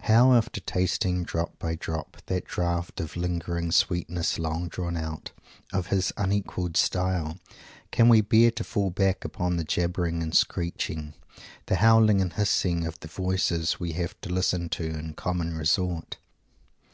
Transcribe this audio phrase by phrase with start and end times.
[0.00, 5.32] How, after tasting, drop by drop, that draught of "lingered sweetness long drawn out"
[5.74, 7.36] of his unequalled style,
[7.90, 11.12] can we bear to fall back upon the jabbering and screeching,
[11.66, 16.16] the howling and hissing, of the voices we have to listen to in common resort?